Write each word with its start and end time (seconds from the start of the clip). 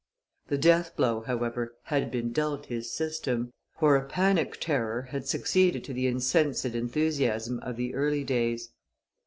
The 0.47 0.57
death 0.57 0.95
blow, 0.95 1.21
however, 1.21 1.75
had 1.83 2.09
been 2.09 2.31
dealt 2.31 2.65
his 2.65 2.91
system, 2.91 3.51
for 3.77 3.95
a 3.95 4.03
panic 4.07 4.59
terror 4.59 5.03
had 5.11 5.27
succeeded 5.27 5.83
to 5.83 5.93
the 5.93 6.07
insensate 6.07 6.73
enthusiasm 6.73 7.59
of 7.59 7.77
the 7.77 7.93
early 7.93 8.23
days. 8.23 8.71